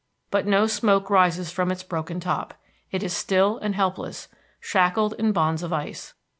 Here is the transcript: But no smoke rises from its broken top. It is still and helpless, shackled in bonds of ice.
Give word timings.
But 0.31 0.47
no 0.47 0.65
smoke 0.65 1.11
rises 1.11 1.51
from 1.51 1.71
its 1.71 1.83
broken 1.83 2.19
top. 2.19 2.55
It 2.89 3.03
is 3.03 3.15
still 3.15 3.59
and 3.59 3.75
helpless, 3.75 4.29
shackled 4.59 5.13
in 5.19 5.31
bonds 5.31 5.61
of 5.61 5.71
ice. 5.71 6.15